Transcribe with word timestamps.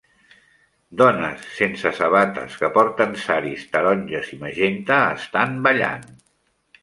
Dones 1.01 1.43
sense 1.57 1.91
sabates 1.97 2.55
que 2.61 2.71
porten 2.79 3.13
saris 3.25 3.67
taronges 3.75 4.33
i 4.37 4.41
magenta 4.47 5.01
estan 5.21 5.55
ballant. 5.69 6.09